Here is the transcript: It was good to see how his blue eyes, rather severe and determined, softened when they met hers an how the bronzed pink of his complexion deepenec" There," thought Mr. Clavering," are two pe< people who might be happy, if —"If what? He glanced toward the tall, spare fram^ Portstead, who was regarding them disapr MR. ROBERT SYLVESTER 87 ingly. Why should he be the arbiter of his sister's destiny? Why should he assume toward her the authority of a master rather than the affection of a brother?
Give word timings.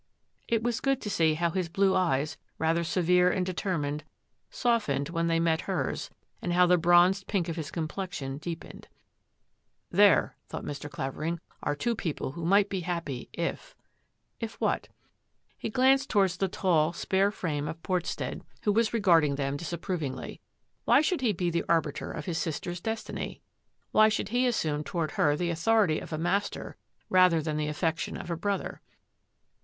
It 0.47 0.63
was 0.63 0.81
good 0.81 0.99
to 1.01 1.11
see 1.11 1.35
how 1.35 1.51
his 1.51 1.69
blue 1.69 1.93
eyes, 1.95 2.35
rather 2.57 2.83
severe 2.83 3.29
and 3.29 3.45
determined, 3.45 4.03
softened 4.49 5.09
when 5.09 5.27
they 5.27 5.39
met 5.39 5.69
hers 5.69 6.09
an 6.41 6.49
how 6.49 6.65
the 6.65 6.79
bronzed 6.79 7.27
pink 7.27 7.47
of 7.47 7.55
his 7.55 7.69
complexion 7.69 8.39
deepenec" 8.39 8.85
There," 10.01 10.35
thought 10.49 10.65
Mr. 10.65 10.89
Clavering," 10.89 11.39
are 11.61 11.75
two 11.75 11.95
pe< 11.95 12.01
people 12.09 12.31
who 12.31 12.43
might 12.45 12.67
be 12.67 12.79
happy, 12.79 13.29
if 13.31 13.75
—"If 14.39 14.59
what? 14.59 14.87
He 15.55 15.69
glanced 15.69 16.09
toward 16.09 16.31
the 16.31 16.47
tall, 16.47 16.93
spare 16.93 17.29
fram^ 17.29 17.71
Portstead, 17.83 18.41
who 18.63 18.71
was 18.71 18.95
regarding 18.95 19.35
them 19.35 19.55
disapr 19.55 19.81
MR. 19.81 19.89
ROBERT 19.89 19.99
SYLVESTER 19.99 20.05
87 20.05 20.13
ingly. 20.15 20.39
Why 20.85 21.01
should 21.01 21.21
he 21.21 21.31
be 21.31 21.51
the 21.51 21.65
arbiter 21.69 22.11
of 22.11 22.25
his 22.25 22.39
sister's 22.39 22.81
destiny? 22.81 23.43
Why 23.91 24.09
should 24.09 24.29
he 24.29 24.47
assume 24.47 24.83
toward 24.83 25.11
her 25.11 25.35
the 25.37 25.51
authority 25.51 25.99
of 25.99 26.11
a 26.11 26.17
master 26.17 26.75
rather 27.07 27.39
than 27.39 27.57
the 27.57 27.67
affection 27.69 28.17
of 28.17 28.31
a 28.31 28.35
brother? 28.35 28.81